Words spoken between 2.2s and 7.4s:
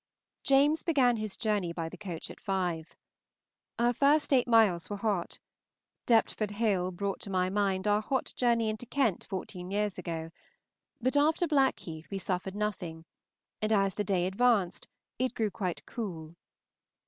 at five. Our first eight miles were hot; Deptford Hill brought to